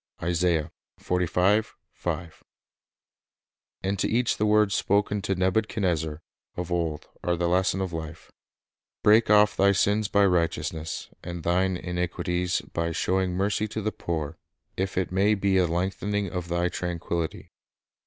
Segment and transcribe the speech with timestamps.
[0.19, 0.25] b
[3.83, 6.23] And to each the words spoken to Nebuchadnezzar
[6.57, 8.31] of old are the lesson of life:
[9.03, 14.39] "Break off thy sins by righteousness, and thine iniquities by showing mercy to the poor;
[14.75, 17.51] if it may be a lengthening of thy tranquillity.'"'